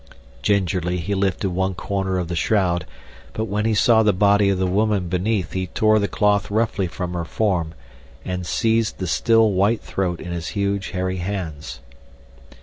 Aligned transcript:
Gingerly 0.41 0.97
he 0.97 1.13
lifted 1.13 1.51
one 1.51 1.75
corner 1.75 2.17
of 2.17 2.27
the 2.27 2.35
shroud, 2.35 2.87
but 3.33 3.45
when 3.45 3.65
he 3.65 3.75
saw 3.75 4.01
the 4.01 4.11
body 4.13 4.49
of 4.49 4.57
the 4.57 4.65
woman 4.65 5.09
beneath 5.09 5.51
he 5.51 5.67
tore 5.67 5.99
the 5.99 6.07
cloth 6.07 6.49
roughly 6.49 6.87
from 6.87 7.13
her 7.13 7.23
form 7.23 7.75
and 8.25 8.43
seized 8.47 8.97
the 8.97 9.05
still, 9.05 9.51
white 9.51 9.81
throat 9.81 10.19
in 10.19 10.31
his 10.31 10.47
huge, 10.57 10.89
hairy 10.89 11.17
hands. 11.17 11.81